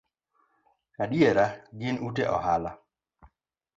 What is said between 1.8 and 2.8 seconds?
gin ute ohala